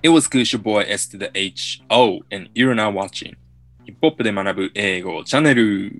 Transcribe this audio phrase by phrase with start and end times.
[0.00, 3.34] It was good, your boy S to the H O, and you're now watching
[3.84, 5.90] ヒップホップで学ぶ英語チャンネル。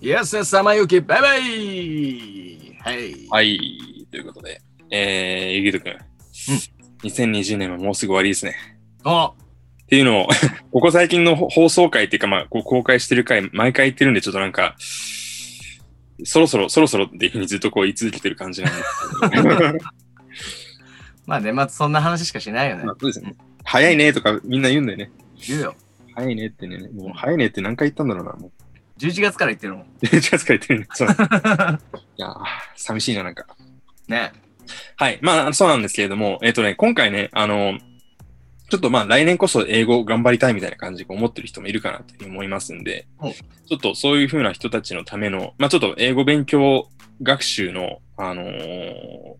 [0.00, 3.28] Yes, 様ゆき、バイバイはい。
[3.30, 5.98] はい、ということで、えー、ゆぎとくん、
[7.04, 8.56] 2020年はもうすぐ終わりですね。
[9.04, 9.34] おっ
[9.86, 10.28] ていうのを、
[10.72, 14.74] ここ最近の放送回っていうか、まあ、こう公開してる回、毎回言ってるんで、ちょっとなんか、
[16.24, 19.78] そろそろ、そろそろっていうふうにずっとこう言い続けてる感じなんですけど、
[21.28, 22.96] まあ年末そんな話しかしないよねまあ。
[22.98, 23.36] そうですね。
[23.62, 25.10] 早いねとかみんな言うんだよね。
[25.46, 25.74] 言うよ。
[26.14, 28.52] 早いねってね、もう早いねって何回言ったんだろうな、もう。
[28.98, 29.86] 11月から言ってるもん。
[30.02, 30.86] 11月から言ってるね。
[30.94, 31.12] そう い
[32.16, 32.40] やー、
[32.76, 33.46] 寂しいな、なんか。
[34.08, 34.32] ね。
[34.96, 35.18] はい。
[35.20, 37.78] まあ、そうなんですけれども、えっ、とね、今回ね、あの、
[38.70, 46.88] ちょっとまあ来年こそ英語頑張りたいみたいな感じで思ってる人もいるかなと思いますんで、ほうちょっとそういうふうな人たちのための、まあちょっと英語勉強
[47.22, 48.48] 学習の、あのー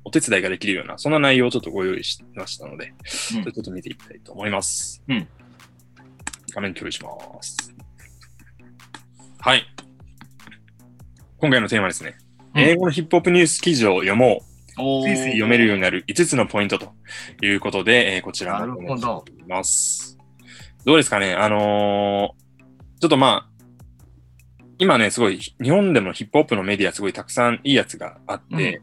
[0.05, 2.95] お手伝いができるような、そんな内容をちょっとご用意しましたので、
[3.37, 5.03] うんちょっと見ていきたいと思います。
[5.09, 5.29] うん
[6.55, 7.11] 画面共有しま
[7.43, 7.75] す。
[9.41, 9.67] はい。
[11.37, 12.17] 今回のテーマですね。
[12.55, 14.45] うん英語のヒップホップニュース記事を読もう。
[14.45, 14.48] お
[14.79, 16.93] スイスイ読めるようになる5つのポイントと
[17.43, 19.25] いうことで、えーこちらなるほど。
[19.47, 20.17] ます。
[20.85, 21.35] どうですかね？
[21.35, 22.49] あのー
[23.01, 23.51] ちょっとまあ、
[24.79, 28.81] 今ね、すごい、日本でもヒップホップのメディアすごいたくさんいいやつがあって、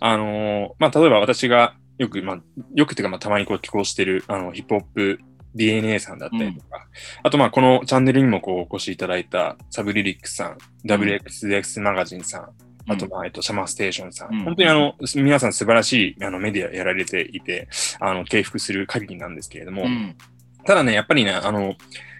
[0.00, 2.40] あのーまあ、例えば私がよく、まあ、
[2.74, 5.20] よくっていうか、まあ、たまにこう寄稿してる、あの、ヒップホップ
[5.54, 6.86] DNA さんだったりとか、
[7.22, 12.48] あとまあ、このチャンネルにもこうお越しいただいたサブリリックさん、WXX マガジンさん、
[12.88, 14.34] あと、まあ、えっと、シャマーステーションさん。
[14.34, 17.68] うん本当にあの、皆さん素晴らしいあのメディアやられていて、
[18.00, 20.16] あの、敬服する限りなんですけれども、うん。
[20.64, 21.74] ただね、やっぱりね、あの、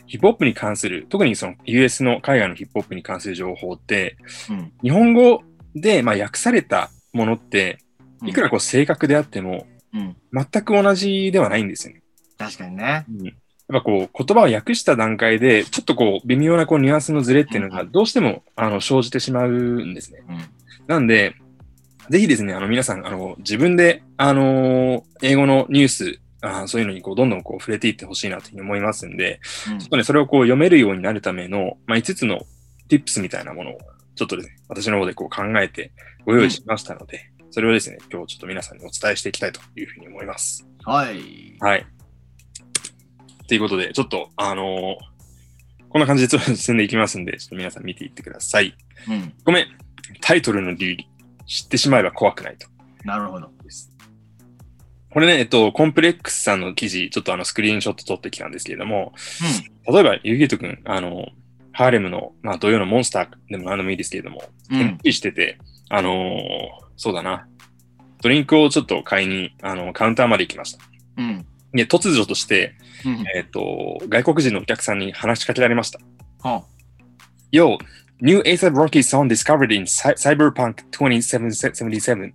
[0.07, 4.17] ヒップホップに関する、特にその US の海外のヒップホップに関する情報って、
[4.51, 4.73] うん。
[4.83, 5.43] 日本語
[5.75, 7.79] で、まあ、訳されたものって、
[8.25, 10.17] いくらこう正確であっても、うん。
[10.33, 12.03] 全く同じではないんですよね。
[12.39, 13.05] 確かにね。
[13.09, 20.23] うんやっぱこう、言葉を訳した段階で、ちょっとこう、微妙なこう、ニュアンスのズレっていうのが、どうしても、あの、生じてしまうんですね。
[20.28, 20.39] うん。
[20.87, 21.37] なんで、
[22.11, 29.41] ぜひですね、あの、皆さん、あの、自分で、あのー英語のニュース、あーそういうのにこう、どんどんこう、触れていってほしいなというふうに思いますんで、
[29.78, 32.41] ちょっとね、それをこう、読めるようになるための、まあ、5つの
[32.91, 33.78] tips みたいなものを、
[34.17, 35.93] ちょっとですね、私の方でこう、考えて
[36.27, 40.67] ご用意しましたので、それをですね、今日ちょっと皆さんにお伝えしていきたいというふうに思います。
[40.84, 41.56] はい。
[41.61, 41.87] はい。
[43.53, 44.97] ということで、ちょっと、あのー
[45.91, 48.75] こんな感じで進んでいきますんで、ちょっと皆さん見ていってください。
[49.11, 49.35] うん。
[49.45, 49.67] ごめん。
[50.23, 50.97] タイトルの理由、
[51.47, 52.67] 知ってしまえば怖くないと。
[53.05, 53.51] なるほど。
[53.63, 53.95] です。
[55.11, 59.13] これね、えっと、コンプレックスさんの記事、ちょっとあの、スクリーンショット撮ってきたんですけれども、
[59.87, 61.27] 例えば、ゆぎとくん、あの、
[61.73, 65.13] ハーレムの、まあ、土曜のモンスターでも何でもいいですけれども、うん。
[65.13, 65.59] してて、
[65.91, 66.39] あのー
[66.97, 67.47] そうだな、
[68.23, 70.83] ドリンクをちょっと買いに、あの、カウンターまで行きました。
[71.19, 71.47] うん。
[71.75, 72.75] で、突如として、
[73.05, 73.25] うん。
[73.34, 76.00] えっと、外国人のお客さんに話しかけられました。
[76.43, 76.65] は
[77.53, 77.78] Yo,
[78.21, 82.33] new ASAP Rocky song discovered in Cy- Cyberpunk 2077.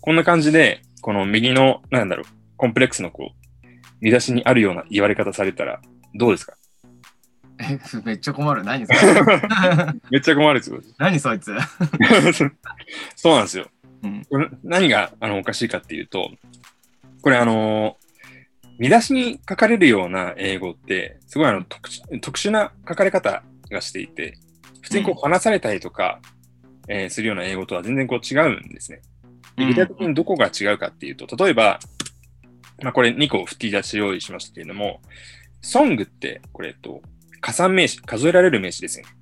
[0.00, 2.26] こんな感じで、この右の、なんだろう、
[2.56, 3.66] コンプレックスのこう、
[4.00, 5.80] 見出しにあるような言われ方されたら、
[6.14, 6.54] どうですか？
[7.58, 8.62] え、めっちゃ困る。
[8.62, 8.98] 何それ？
[10.10, 10.80] めっちゃ困るですよ。
[10.98, 11.52] 何そいつ？
[13.16, 13.66] そうなんですよ。
[14.02, 14.58] うん。
[14.62, 16.30] 何があのおかしいかっていうと、
[17.22, 18.05] これあのー
[18.78, 24.38] 見出しに書かれるような英語って、すごいあの特殊特殊な書かれ方がしていて、
[24.82, 26.20] 普通にこう話されたりとか、
[26.88, 29.00] えーするような英語とは全然こう違うんですね。
[29.56, 31.80] で具体的にどこが違うかっていうと、例えば、
[32.82, 35.00] まあ、これ2個吹き出し用意しましたけれども、
[35.62, 37.02] ソングって、これ、と、
[37.40, 39.12] 加算名詞、数えられる名詞ですよね。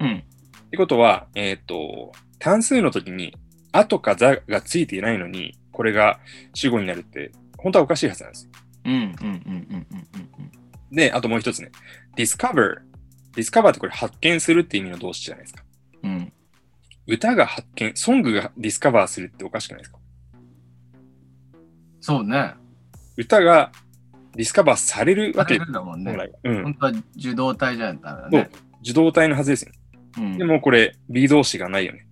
[0.00, 0.24] うん。
[0.66, 3.34] ってことは、えっ、と、単数の時に、
[3.72, 6.18] あとかざがついていないのに、これが
[6.54, 8.50] 主語になるって、本当はおかしいはずなんですよ。
[8.84, 8.92] うん。
[8.92, 9.02] うん。
[9.02, 9.16] うん。
[9.22, 9.26] う
[9.74, 9.86] ん。
[10.90, 10.96] うん。
[10.96, 11.70] で、あともう一つね、
[12.16, 12.78] discover。
[13.34, 15.64] discover ってこれ発見するって意味の動詞じゃないですか。
[16.02, 16.10] うん。
[16.10, 16.32] うん。
[17.06, 19.98] 歌が発見、ソングがディスカバーするっておかしくないですか
[22.00, 22.54] そうね。
[23.16, 23.72] 歌が
[24.34, 26.10] ディスカバーされるわけされるんだもんね。
[26.10, 26.38] 本来は。
[26.44, 26.62] うん。
[26.64, 28.50] 本当は受動体じゃダメだそうね。。
[28.82, 29.72] 受動体のはずですよ。
[30.18, 32.06] うんでもこれ、B 動詞がないよね。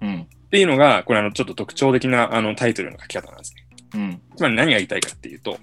[0.00, 0.20] うん。
[0.22, 3.63] っていうのが、これあの、ちょっと特徴的なあのタイトルの書き方なんですね。
[3.94, 4.20] うん。
[4.36, 5.58] つまり何が言いたいかっていうと、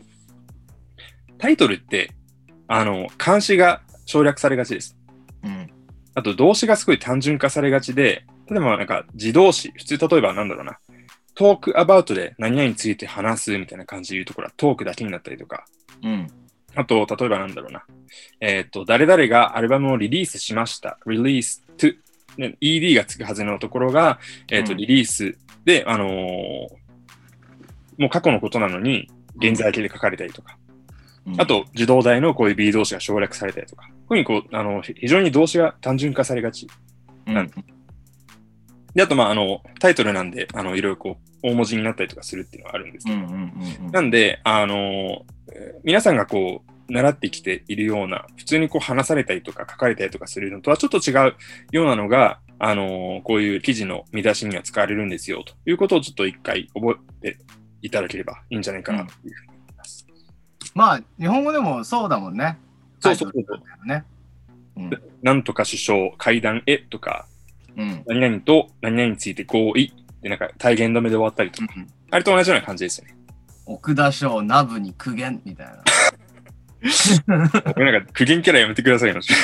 [1.37, 2.11] タイトルって、
[2.67, 4.97] あの、漢詞が省略されがちです。
[5.43, 5.69] うん。
[6.13, 10.79] あと動詞がすごい単純化されがちで、例えばなんか自動詞、普通例えばなんだろうな、
[11.35, 15.65] talk about で何々について話すみたいな感じで言うところはトークだけになったりとか、
[16.03, 16.27] うん。
[16.75, 17.83] あと、例えばなんだろうな、
[18.39, 20.97] えっ、と、誰々がアルバムをリリースしました。
[21.05, 21.95] release to、
[22.37, 24.19] ね、ED がつくはずのところが、
[24.49, 26.80] えっ、と、うんリリースで、あのー
[28.01, 29.07] もう過去のことなのに、
[29.37, 30.57] 現在形で書かれたりとか。
[31.37, 36.67] あ、と、受動体のこういう B 動詞が省略されたりとか、こういうふうにこう、あの、非常に動詞が単純化されがち。
[37.27, 37.51] うんなん
[38.95, 43.91] で、あと、まあ、あの、タイトルなんで、あの、いろいろこう、大文字になったりとかするっていうのはあるんですけど、うんうんうんうん。
[43.91, 44.75] なんで、あの、
[45.53, 51.35] えー皆さんがこう、習ってきているような、普通にこう話されたりとか書かれたりとかするのとはちょっと違う
[51.71, 57.37] ようなのが、あの、こういう記事の見出しには使われるんですよ、ということをちょっと一回覚えて
[57.81, 60.07] いただければいいんじゃないかなというふうに思います。
[60.73, 62.57] まあ、日本語でもそうだもんね。
[62.99, 63.39] そうそうそ
[63.83, 64.03] うね。
[64.77, 64.91] うん
[65.21, 67.27] なんとか首相、会談へとか、
[67.77, 68.03] うん。
[68.07, 71.67] 何々と何々について合意で、なんか体言止めで終わったりとか、
[72.09, 73.15] あれと同じような感じですよね。
[73.65, 75.73] 奥田賞、ナブに苦言みたいな。
[77.37, 79.21] なんか苦言キャラやめてくださいよ。
[79.21, 79.35] そう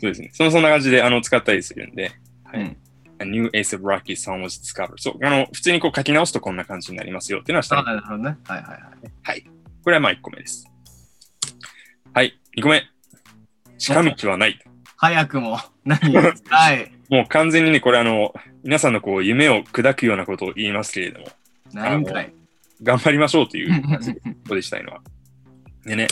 [0.00, 0.30] ですね。
[0.32, 2.10] そのそんな感じであの使ったりするんで、
[2.44, 2.76] はいうん
[3.20, 4.94] A new Ace of Rocky song was discovered.
[4.98, 8.36] そう、あの、普通にこう書き直すとこんな感じになりますよっていうのは下あになるほどね。
[8.46, 8.80] はいはいはい。
[9.22, 9.44] はい。
[9.82, 10.66] これはまあ1個目です。
[12.12, 12.38] はい。
[12.56, 12.82] 2個目。
[13.78, 14.58] 近道はない。
[14.96, 15.58] 早くも。
[15.84, 15.98] 何？
[16.48, 16.92] はい。
[17.10, 21.26] もう完全にね、これあの、皆さんのこう夢を砕くようなことを言いますけれども、
[21.72, 22.32] 何かい。
[22.82, 23.88] 頑張りましょうという こ
[24.50, 25.00] こでしたいのは。
[25.84, 26.06] でね、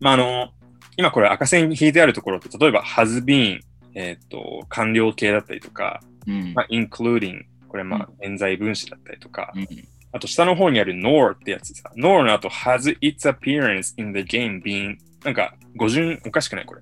[0.00, 0.50] まあ、あの、
[0.96, 3.60] 今これ赤線に引いてあるところって、例えば has been、
[3.94, 6.13] えっ、と、完了形だったりとか、うん
[6.54, 9.68] まあ、including、これまあ、現在分詞だったりとか、うん
[10.14, 16.80] あと下の方にある nor ってやつさ、nor の後 has its appearance in the game been、なんか語順おかしくないこれ。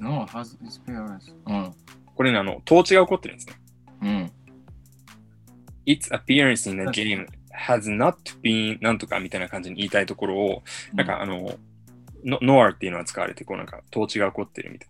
[0.00, 1.34] No, has experience.
[1.46, 1.74] うん。
[2.14, 3.54] これね、あの、統治が起こってるんですね。
[4.00, 4.32] うん。
[5.84, 10.62] its appearance in the game has not been なんとかみたいな感じに言いたいところを、
[10.94, 11.58] なんかあの、
[12.24, 14.89] の nor っていうのは使われて、こうなんか統治が起こってるみたいな。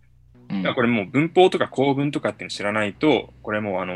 [0.61, 3.95] だからこれもう文法とか構文とかっていうの知らないと、これもうあの、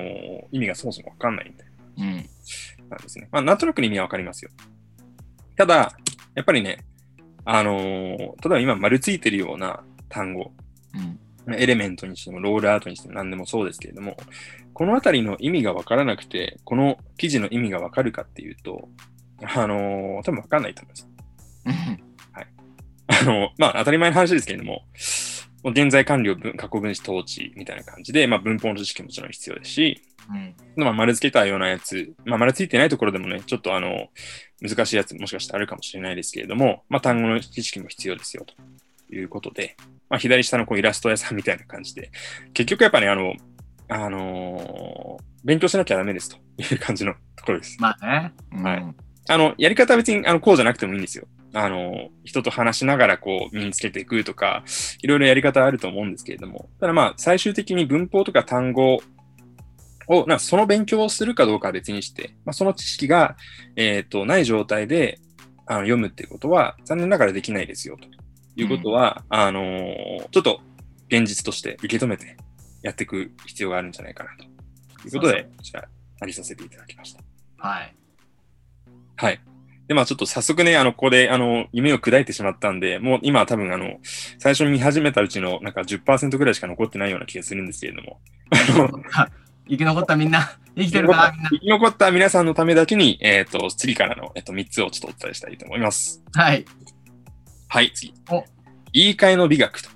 [0.51, 1.67] 意味がそもそもわかんないみたい
[1.97, 2.89] うん。
[2.89, 3.27] なんですね。
[3.31, 4.51] まあ、なんとなくの意味はわかりますよ。
[5.55, 5.93] ただ、
[6.35, 6.79] やっぱりね、
[7.45, 10.51] あのー例えば今丸ついてるような単語、
[11.47, 11.55] うん。
[11.55, 14.17] エレメントにしてもロールアウトにしても何でもそうですけれども、
[14.73, 18.89] このあたりの意味がわからなくて、この記事の意味がわかるかっていうと、
[19.41, 21.15] あのー多分わかんないと思います。
[23.07, 24.83] あの、まあ、当たり前の話ですけれども、
[25.71, 30.83] 現在完了文、過去分詞統治みたいな感じで、まあ、文法の知識ももちろん必要ですし、うん。
[30.83, 34.09] まあ、丸付けたようなやつ、まあ、丸ついてないところでもね、ちょっとあの、
[34.61, 39.75] 難しいやつもしかしたらあるかもしれないですけれども、まあ、単語の知識も必要ですよ、ということで、
[40.09, 42.11] まあ、左下のこうイラスト屋さんみたいな感じで、
[42.53, 43.33] 結局やっぱね、あの、
[43.87, 47.77] あのー勉強しなきゃダメですという感じのところです。
[47.79, 48.33] まあね。
[48.51, 48.95] うんはい
[49.27, 51.27] あの、やり方は別にあのこうじゃなくてもいいんですよ。
[51.55, 54.63] あの、人と話しながらこう身につけていくとか、
[55.01, 58.99] いろいろやり方はあると思うんですけれども、ただまあ最終的に文法とか単語
[60.07, 63.37] を、なその勉強をするかどうかは別にして、まあ、その知識が、
[63.77, 65.19] えっ、と、ない状態で
[65.65, 70.59] あの読むっていうことは残念ながらできないですよ、ということは、あのーちょっと
[71.07, 72.35] 現実として受け止めて
[72.81, 74.47] やっていく必要があるんじゃないかなとい
[75.07, 75.87] うことで、こちら、
[76.19, 77.21] ありさせていただきました。
[77.57, 77.95] はい。
[79.15, 79.54] はい。
[79.87, 83.97] で、まあちょっと早速ね、あの、ここで、あの、夢を砕いてしまったんで、もう今は多分、あの、
[84.39, 88.19] 最初に見始めたうちの、なんか10%ぐらいしか残ってないような気がするんですけれども、
[89.69, 91.49] 生き残ったみんな、生きてるかなみんな。
[91.49, 96.23] 生き残った皆さんのためだけに、えっ、と、次からの、えっ、と、3つをちょっとお伝えしたいと思います。
[96.33, 96.65] はい。
[97.67, 98.43] はい、次お。
[98.93, 99.89] 言い換えの美学と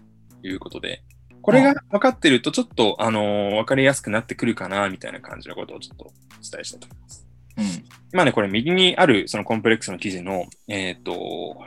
[0.43, 1.01] いうことで、
[1.41, 6.07] これが分かってると、ちょっと、あのー分かりやすくなってくるかな、みたいな感じのことをちょっとお
[6.41, 7.28] 伝えしたいと思います。
[7.59, 7.85] うん。
[8.13, 11.57] 今ね、これ右にあるそのコンプレックスの記事の、えっ、と、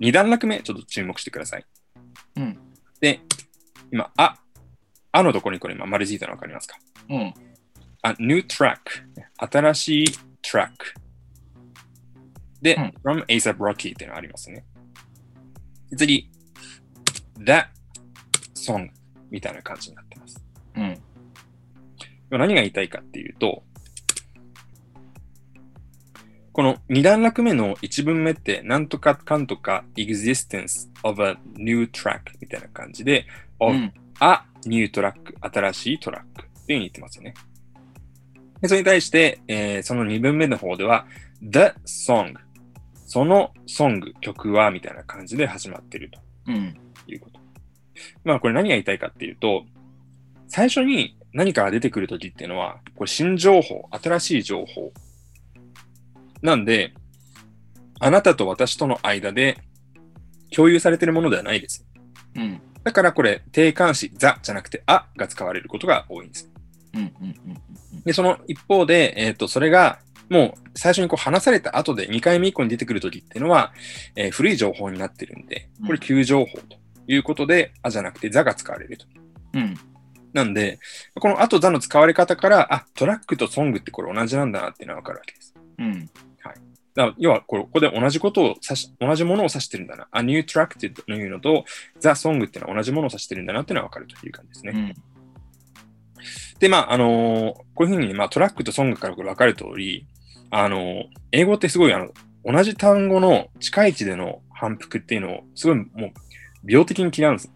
[0.00, 1.66] 2段落目、ちょっと注目してください。
[2.36, 2.58] うん。
[3.00, 3.20] で、
[3.92, 4.36] 今、あ、
[5.12, 6.76] あのところにこれ今丸ついたの分かりますか？
[7.08, 7.34] うん。
[8.02, 8.78] あ、new track。
[9.36, 10.06] 新しい
[10.42, 10.70] track。
[12.60, 14.64] で、うん from ASAP Rocky っていうのがありますね。
[15.90, 16.30] で次、
[17.38, 17.66] that
[18.54, 18.88] song
[19.30, 20.44] みたいな感じになってます。
[20.74, 21.02] うん。
[22.30, 23.62] 今何が言いたいかっていうと、
[26.54, 33.26] この2段落目の1文目って、なんとかかんとか existence of a new track みたいな感じで、
[33.60, 33.92] う of ん。
[34.20, 37.34] a new track 新しいトラックっていうふうに言ってますよね。
[38.60, 41.06] でそれに対して、えーその2文目の方では、
[41.42, 42.34] the song
[43.04, 46.20] そのソング、曲はみたいな感じで始まっていると。
[46.46, 46.76] うん。
[47.08, 47.40] いうこと。
[48.22, 49.64] まあこれ何が言いたいかっていうと、
[50.46, 54.92] 最初に何かが出てくるときっていうのは、これ新情報、新しい情報。
[56.44, 56.92] なんで、
[58.00, 59.56] あなたと私との間で
[60.54, 61.86] 共有されているものではないです。
[62.36, 62.60] うん。
[62.84, 66.50] だからこれ、定冠詞、ザじゃなくて、あが使われることが多いんです。
[66.92, 67.00] うん。
[67.00, 68.04] うん。
[68.04, 73.72] で、その一方で、えっ、と、それが、もう最初にこう話された後で2回目以降に出てくるときっていうのは、
[74.14, 79.06] えー古い情報になってるんで、これ旧情報ということで、あじゃなくてザが使われると。
[79.54, 79.74] うん。
[80.34, 80.78] なんで、
[81.18, 85.54] この後ザの使われ方から、あ、トラックとソングってこれ同じなんだなっていうのがわかるわけです。
[85.78, 86.10] うん。
[86.94, 90.08] だ要はこれここで同じことを指し、同じものを指してるんだな。
[90.12, 91.64] A new track っていうのと、
[92.00, 94.72] The Song っていうのは同じものを指してるんだなっていうのはわかるという感じですね。
[94.74, 96.58] うん。
[96.60, 100.06] で、まあ、あのーこういうふうに、まあ、トラックとソングからこれ分かる通り、
[100.50, 102.10] あのー英語ってすごい、あの、
[102.44, 106.12] 同じ単語の近い位置での反復っていうのを、すごいもう、
[106.64, 107.50] 病的に嫌うんです。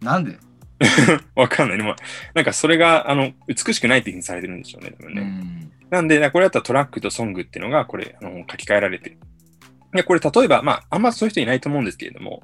[0.00, 0.38] なんで？
[1.34, 1.78] わかんない。
[1.78, 1.94] でも、
[2.34, 5.22] なんかそれが、あの、美しくないっていうふうにされてるんでしょうね、多分ね。
[5.22, 5.72] ん。
[5.90, 9.18] なんで、これだったらトラックとソングっていうのが、これ、あの、書き換えられてる。
[9.92, 12.42] で、これ、例えば、まあ、あんまそういう人いないと思うんですけれども、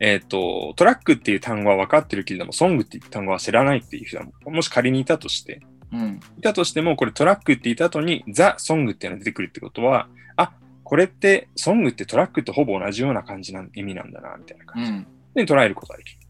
[0.00, 5.60] えっ、と、トラックっていう単語は分かってるけれども、ソングっていう単語は知らないっていう人は、もし仮にいたとして、
[5.92, 6.20] うん。
[6.38, 15.06] いたとしても、これトラックって言った後に、ザ・ソングっていうのが出てくるってことは、あ、これって、ソングってトラックとほぼ同じような感じな意味なんだな、みたいなう感じん。
[15.34, 16.20] で捉えることができる。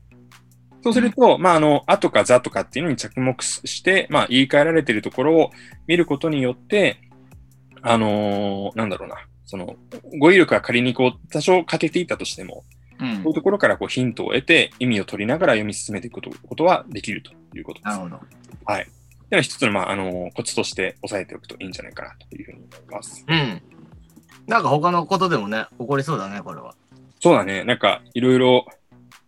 [0.82, 5.50] そうすると、まあ、あの、あとかザとかっていうのに着目して、まあ、言い換えられているところを
[5.86, 7.00] 見ることによって、
[7.82, 9.76] あのーなんだろうな、その、
[10.18, 12.64] 語彙力が仮にこう、多少欠けていたとしても、
[13.00, 17.96] うんそういうところからこうヒントを得て、意味を取りながら読み進めていくことことはできるということです。
[17.96, 18.20] なるほど。
[18.66, 18.82] はい。
[18.82, 18.96] っていう
[19.32, 23.24] のは一つの、まあ、あの、コツとして押さえておくといいんじゃないかなというふうに思います。
[23.26, 23.62] うん。
[24.46, 26.74] なんか他のことでもね、起こりそうだね、これは。
[27.20, 27.64] そうだね。
[27.64, 28.66] なんか、いろいろ、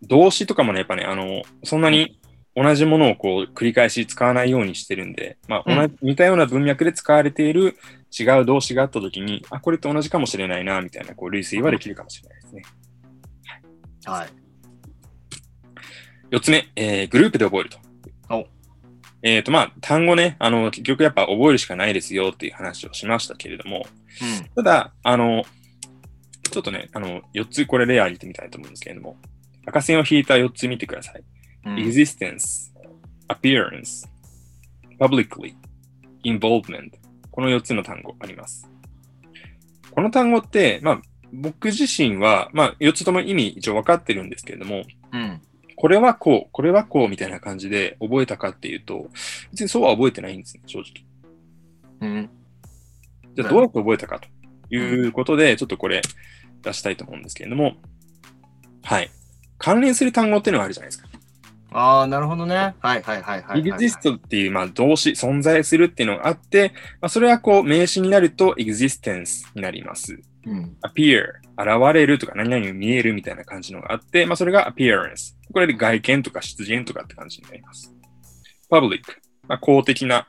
[0.02, 2.18] 動詞とかもね、やっぱね、あの、そんなに
[2.54, 7.76] 同じものをこう、繰り返し使わないようにしてるんで、まあ、同じ似たような文脈で使われている
[8.18, 12.62] 違う動詞があったときに、あ、これと同じかもしれないな、みたいな、こう、類推はできるかもしれないですね。
[14.04, 14.28] はい。
[16.30, 17.78] 四つ目、えーグループで覚えると。
[18.30, 18.46] お
[19.22, 23.86] えっ、と、まあ、単語ね、あの、結局やっぱ覚えるしかないですよっていう話をしましたけれども、
[24.56, 25.44] ただ、あの、
[26.50, 29.16] ちょっとね、あの、4つこれ例挙げてみたいと思うんですけれども、
[29.66, 31.22] 赤線を引いた4つ見てください。
[31.66, 31.74] うん。
[31.76, 32.72] existence,
[33.28, 34.08] appearance,
[34.98, 35.54] publicly,
[36.24, 36.90] involvement
[37.30, 38.68] この4つの単語あります。
[39.90, 41.02] この単語って、まあ、
[41.32, 45.40] 僕自身は、まあ、4つとも意味一応分かってるんですけれども、うん。
[45.76, 49.08] これはこう、これはこうみたいな感じで覚えたかっていうと、
[49.50, 51.04] 別にそうは覚えてないんですね、正直。
[52.02, 52.30] うん。
[53.34, 54.28] じゃあどうやって覚えたかと
[54.74, 56.02] いうことで、ちょっとこれ
[56.62, 57.76] 出したいと思うんですけれども、
[58.82, 59.10] はい。
[59.62, 61.08] 関連する単語っていうのがあるじゃないですか。
[61.70, 62.54] ああ、なるほどね。
[62.56, 63.62] はいはいはいはいはい。
[63.62, 70.20] exist っていう、まあ、動詞、存在するっていうのがあって、まあ、それはこう、名詞になると existence になります。
[70.44, 70.76] うん。
[70.82, 71.22] appear、
[71.56, 75.36] 現れるとか何々に見えるみたいな感じのがあって、まあ、それが appearance。
[75.52, 77.94] これで外見とか出現とかって感じになります。
[78.68, 79.00] public、
[79.46, 80.26] まあ、公的な、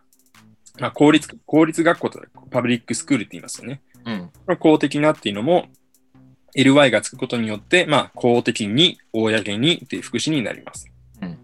[0.79, 3.81] まあ、公立、公立学校とかパブリックスクールって言いますよね。
[4.05, 4.57] うん。
[4.59, 5.65] 公的なっていうのも、
[6.55, 10.91] ly がつくことによって、まあ、公的に、公にっていう副詞になります。
[11.21, 11.37] うん。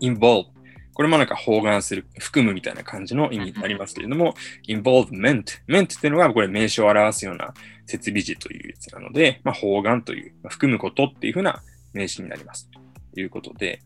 [0.00, 0.46] involve。
[0.94, 4.34] これもなんか包含する、含むみたいな感じの意味になりますけれども、
[4.68, 5.44] involvement。
[5.68, 7.52] ment っていうのがこれ名詞を表すような
[7.86, 12.70] 設備時というやつなので、まあ、包含という、まあ含むことっていうふうな名詞になります。
[13.12, 13.82] ということで、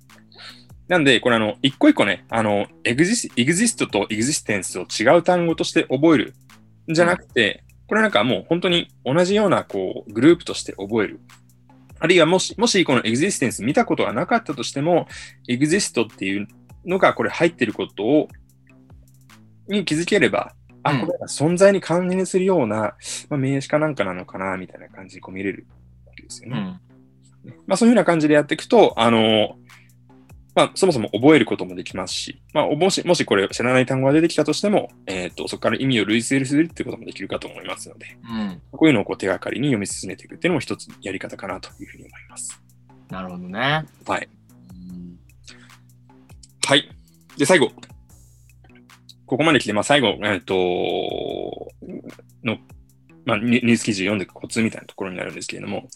[0.89, 6.35] なんで、これあの、一個一個ね、あの、exist, exist と existence を違う単語として覚える
[6.91, 11.21] んじゃなくて、これなんかもう本当に同じようなこうグループとして覚える。
[12.01, 15.09] あるいはもし、もしこの existence 見たことがなかったとしても、
[15.49, 16.47] exist っていう
[16.85, 18.29] のがこれ入ってることを、
[19.69, 20.55] に気づければ、
[20.85, 22.95] あ、うんこれは存在に関連するような、
[23.29, 25.67] まあ、名詞かなんかなのかな、みたいな感じにこう見れる
[26.07, 26.79] わけですよね。
[27.45, 27.55] うん。
[27.67, 29.57] まあそういうふうな感じでやっていくと、あの、
[30.59, 38.61] まあそもそも覚えることもできますし、まあもし、もしこれ知らない単語が出てきたとしても、えっ、と、そこから意味を類推するっていうこともできるかと思いますので、うん。
[38.73, 42.61] こういうのをこう手がかりに読み進めていくっていうのも一つやり方かなというふうに思います。
[43.09, 43.85] なるほどね。
[44.05, 44.29] はい。
[44.73, 45.19] うん
[46.67, 46.91] はい。
[47.37, 47.71] で、最後。
[49.27, 50.57] ここまで来て、まあ最後、えっ、と、
[52.43, 52.59] の、
[53.25, 55.87] まあニニュース記事を読んでいくコツみたいなところになるんですけれども、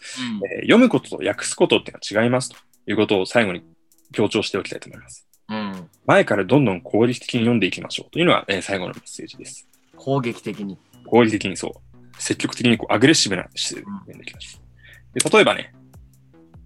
[0.61, 3.65] えー読むことと訳すことっていうのは違いますということを最後に
[4.13, 5.27] 強調しておきたいと思います。
[5.49, 5.89] うん。
[6.07, 9.69] 前からどんどん効率的に読んでいきましょうというのは、えー最後のメッセージです。
[9.97, 10.79] 攻撃的に。
[11.07, 12.23] 効率的にそう。
[12.23, 15.21] 積極的にこうアグレッシブな姿勢で読んでいきましょう。
[15.21, 15.75] で例えばね、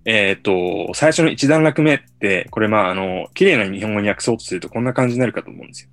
[0.05, 5.91] えっ、と、最初の一段落目って、これまあ、あの、綺麗な日本語に訳そうとするとこんな感じになるかと思うんですよ。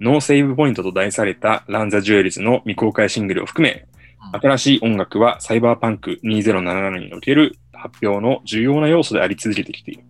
[0.00, 3.86] ノーセーブポイントと題されたランザ・ジュエリズの未公開シングルを含め、
[4.32, 10.02] 新しい音楽はサイバーパンク2077における発表の重要な要素であり続けてきている。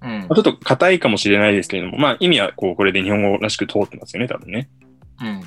[0.00, 4.68] ちょっと硬いかもしれないですけれども、まあ意味はこうこれで日本語らしく通ってますよね、多分ね。
[5.20, 5.42] うん。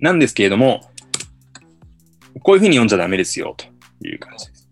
[0.00, 0.90] なんですけれども、
[2.42, 3.66] こういうふうに読んじゃダメですよ、と
[4.06, 4.68] いう感じです。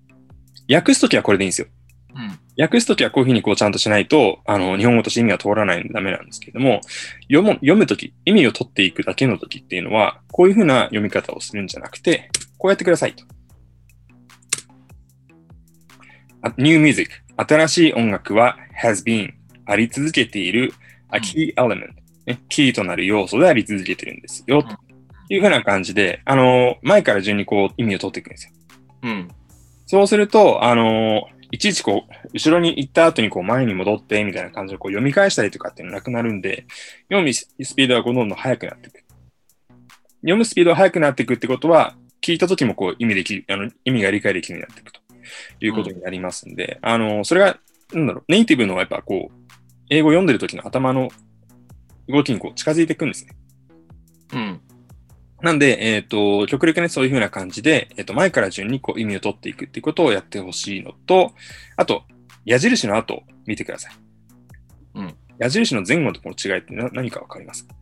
[0.73, 1.69] 訳すときはこれでいいんですよ。
[2.15, 2.39] うん。
[2.61, 6.81] 訳すときはこういうふうにこうちゃんとしないと、あの、日本語として意味が通らないのでダメなんですけれども、
[7.31, 13.25] 読む、読むとき、意味を取っていくだけのときっていうのは、こういうふうな読み方をするんじゃなくて、こうやってくださいと。
[16.57, 19.33] New music 新しい音楽は has been
[19.67, 20.73] あり続けている。
[21.11, 21.95] a key element、
[22.27, 24.77] ね、キーとなる要素であり続けてるんですよ、と
[25.29, 28.53] いうふうな感じで、あの、前から順にこう意味を取っていくんですよ。
[29.03, 29.29] うん。
[29.87, 36.67] そうすると、あのいちいちこう、後ろに行った後にこう前に戻ってみたいな感じでこう読み返したりとかっていうのなくなるんで、
[37.09, 39.03] 読むスピードがどんどん速くなっていく。
[40.21, 44.98] 読むスピードが速くなっていくってことは、聞いた時もこう意味できあの、意味が理解できるようになっていくと
[45.61, 47.59] いうことになりますんで、あのそれが、
[47.93, 49.49] なんだろう、ネイティブのやっぱこう、
[49.91, 51.09] 英語を読んでる時の頭の
[52.09, 53.37] 動きにこう近づいていくんですね。
[54.33, 54.61] うん。
[55.41, 61.33] なんで、えっ、と、極力ね、そういう風な感じで、えっ、と、前から順にこう意味を取っていくっていうことをやってほしいのと、
[61.77, 62.03] あと、
[62.45, 63.93] 矢印の後を見てください。
[64.95, 65.15] うん。
[65.39, 67.75] 矢印の前後とこの違いってな何かわかりますか？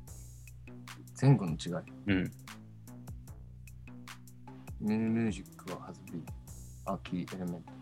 [1.21, 1.73] 前後の違い？
[2.09, 2.33] うん。
[4.81, 6.01] ミュミュージックははず
[6.87, 6.93] び。
[6.93, 7.77] アキーエレメント。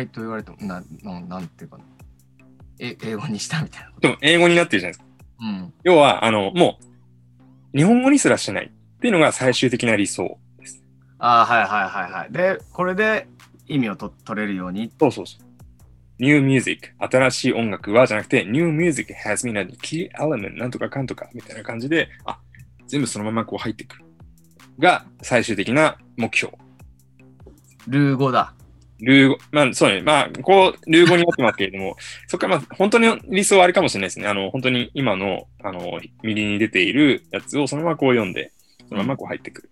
[0.00, 1.84] 違いと言われても、な、ななんていうかな。
[2.80, 3.92] え、英語にしたみたいな。
[4.00, 5.06] でも、英語になってるじゃないですか。
[5.40, 5.72] うん。
[5.84, 6.78] 要は、あの、も
[7.74, 10.82] う、日本語にすらしないっていうのが最終的な理想です。
[11.18, 12.32] ああ、はいはいはいはい。
[12.32, 13.28] で、これで
[13.66, 14.90] 意味をと取れるように。
[14.98, 15.48] そうそうそう。
[16.20, 22.40] New music 新しい音楽はじゃなくて New music has been a key element なんとかかんとかみたいな感じであ
[22.88, 24.04] 全部そのままこう入ってくる
[24.78, 26.52] が最終的な目標。
[27.86, 28.54] ルー語だ。
[29.00, 30.02] ルー語まあそうね。
[30.02, 31.96] まあこうルー語になってますけれども
[32.28, 34.26] そこからまあ本当に理想はあれかもしれないですね。
[34.26, 38.52] あの本当に今のあの右に出ているやつをそのままこう読んで
[38.88, 39.70] そのままこう入ってくる、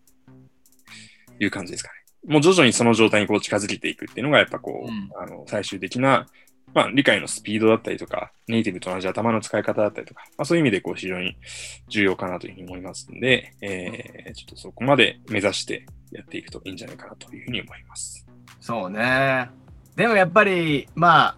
[1.41, 1.97] いう感じですかね。
[2.27, 5.11] もう徐々にその状態にこう近づけていくっていうのがやっぱこう、うん。
[5.17, 6.27] あの最終的な、
[6.75, 11.37] まあ、理解のスピードだったりとか、ネイティブと同じ頭の使い方だったりとか、まあ、そういう意味でこう非常に
[11.89, 18.27] 重要かなというふうに思いますので、えー、ちょっとそこまで目指してやっていくといいんじゃないかなというふうに思います。
[18.61, 19.49] そうね。
[19.95, 21.37] でもやっぱり、まあ、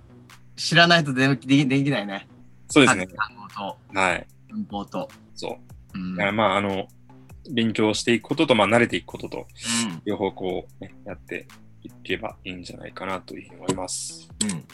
[0.56, 2.26] 知らないとできできないね。
[2.68, 3.06] そうですね。
[3.06, 4.26] 単語とはい。
[4.50, 5.08] 文法と。
[5.34, 5.58] そ
[5.94, 5.98] うう。
[5.98, 6.88] んだからまあ、あの、
[7.52, 9.46] 勉強していくことと、まあ、慣れていくことと、
[10.04, 11.46] 両方こう、ね、やって
[11.82, 14.28] いけばいいんじゃないかなというふうに思います。
[14.42, 14.64] うん。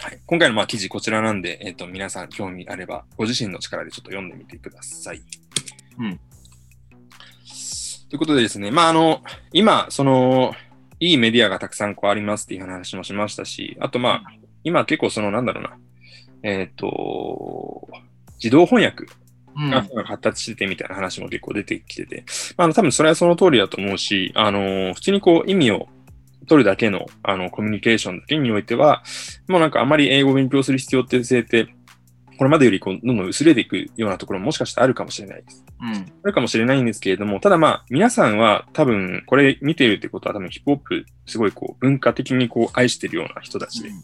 [0.00, 0.06] うん。
[0.06, 5.22] はい、今回のまあ記事こちらなんで、えっ、と、皆さん興味あれば、ご自身の力でちょっと読んでみてください。
[5.98, 6.20] うん。
[8.08, 10.54] ということでですね、まあ、あの、今、その、
[10.98, 14.22] いいメディアがたくさんこうありますっていう話もしましたし、あとまあ、
[14.64, 15.78] 今結構その、なんだろうな、
[16.42, 17.88] えっ、と、
[18.34, 19.06] 自動翻訳
[19.56, 22.24] うんが発達しててみたいな話も結構出てきてて、
[22.56, 25.88] まあ、あの多分それはその通りだと思うし、あの普通にこう意味を
[26.50, 29.04] 取るだけのあのコミュニケーションだけにおいては、
[29.46, 31.68] もうなんかあまり英語を勉強する必要性って、
[32.36, 35.64] これまでよりこうどんどん薄れていくようなところももしかしたらあるかもしれないです。
[35.80, 35.92] うん。
[36.24, 43.94] あるかもしれないんですけれども、ただまあ、皆さんは多分、これ見てるってことは多分ヒップホップ、すごいこう、文化的にこう、愛してるような人たちで、で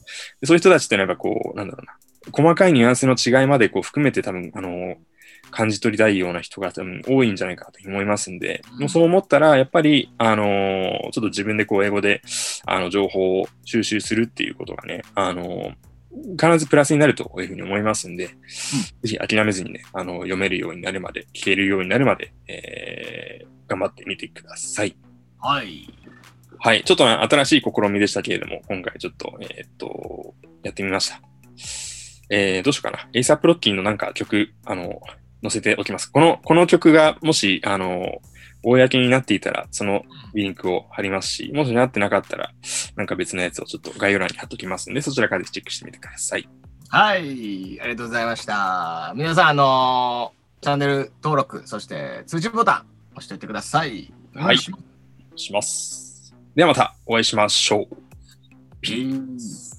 [0.44, 1.94] そういう人たちってのはやっぱこう、なんだろうな、
[2.30, 4.96] 細かいニュアンスの違いまでこう含めて多分、あの、
[5.50, 12.22] 感じ取りたいような人が多分多いんじゃないかなと思いますんで、うんもうそう思ったら、やっぱり、あのちょっと自分でこう、英語で、
[12.66, 15.72] あの、情報を収集するっていうことがね、あの
[16.40, 18.34] 必ずプラスになるというふうに思いますんで、ぜ
[19.04, 24.96] ひ諦めずにね、あの、読めるようになるまで、聞けるようになるまで、えー、頑張ってみてください。
[25.40, 25.88] はい。
[26.58, 26.82] はい。
[26.84, 31.20] ちょっとね新しい試みでしたけれども、今回ちょっと、えーっと、やってみました。
[32.30, 33.08] えー、どうしようかな。
[33.12, 35.00] A$AP Rocky のなんか曲、あの、
[35.42, 36.10] 載せておきます。
[36.10, 38.20] この、この曲がもし、あの、
[38.62, 40.02] 公になっていたら、その
[40.34, 42.50] リンクを貼りますし、もしなってなかったら、
[42.96, 46.48] なんか別のやつをちょっと概要欄に貼っときますんで、そちらからチェックしてみてください。
[46.88, 47.20] はい。
[47.80, 49.12] ありがとうございました。
[49.16, 54.12] 皆さん、あのーチャンネル登録、そして通知ボタン押しておいてください。
[54.34, 56.34] はいします。
[56.54, 57.96] ではまたお会いしましょう。
[58.80, 59.75] ピー